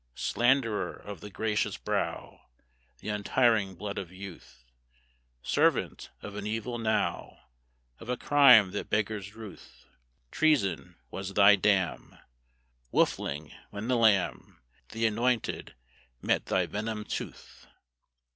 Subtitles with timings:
[0.15, 2.47] Slanderer of the gracious brow,
[3.01, 4.65] The untiring blood of youth,
[5.43, 7.37] Servant of an evil now,
[7.99, 9.85] Of a crime that beggars ruth,
[10.31, 12.17] Treason was thy dam,
[12.91, 14.59] Wolfling, when the Lamb,
[14.89, 15.75] The Anointed,
[16.19, 17.67] met thy venomed tooth.